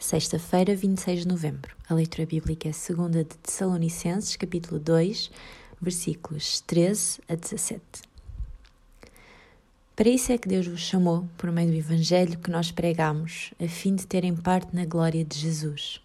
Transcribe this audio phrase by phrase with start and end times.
[0.00, 1.74] Sexta-feira, 26 de novembro.
[1.88, 5.28] A leitura bíblica é segunda de Tessalonicenses, capítulo 2,
[5.82, 7.82] versículos 13 a 17.
[9.96, 13.66] Para isso é que Deus vos chamou, por meio do Evangelho que nós pregamos, a
[13.66, 16.00] fim de terem parte na glória de Jesus.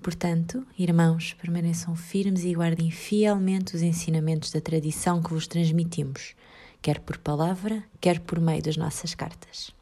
[0.00, 6.34] Portanto, irmãos, permaneçam firmes e guardem fielmente os ensinamentos da tradição que vos transmitimos,
[6.80, 9.78] quer por palavra, quer por meio das nossas cartas.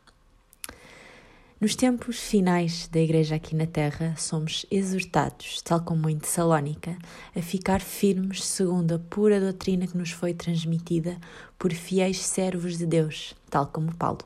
[1.61, 6.97] Nos tempos finais da Igreja aqui na Terra, somos exortados, tal como em Tessalónica,
[7.35, 11.19] a ficar firmes segundo a pura doutrina que nos foi transmitida
[11.59, 14.21] por fiéis servos de Deus, tal como Paulo.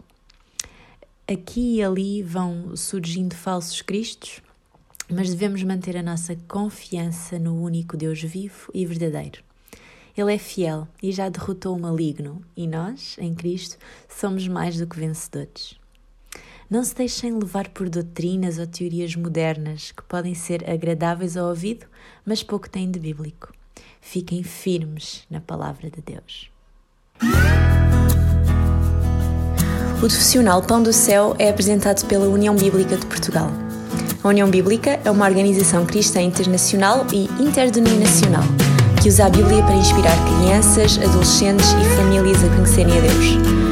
[1.27, 4.43] Aqui e ali vão surgindo falsos cristos,
[5.09, 9.43] mas devemos manter a nossa confiança no único Deus vivo e verdadeiro.
[10.15, 14.87] Ele é fiel e já derrotou o maligno, e nós, em Cristo, somos mais do
[14.87, 15.81] que vencedores.
[16.73, 21.85] Não se deixem levar por doutrinas ou teorias modernas que podem ser agradáveis ao ouvido,
[22.25, 23.53] mas pouco têm de bíblico.
[24.01, 26.51] Fiquem firmes na palavra de Deus.
[29.97, 33.51] O profissional Pão do Céu é apresentado pela União Bíblica de Portugal.
[34.25, 38.45] A União Bíblica é uma organização cristã internacional e interdenominacional
[39.03, 43.72] que usa a Bíblia para inspirar crianças, adolescentes e famílias a conhecerem a Deus.